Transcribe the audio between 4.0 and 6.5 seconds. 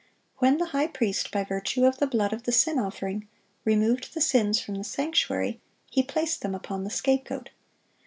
the sins from the sanctuary, he placed